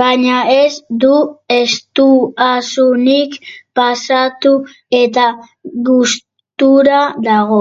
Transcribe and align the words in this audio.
Baina 0.00 0.34
ez 0.56 0.74
du 1.04 1.14
estuasunik 1.54 3.34
pasatu 3.80 4.52
eta 5.00 5.24
gustura 5.90 7.02
dago. 7.26 7.60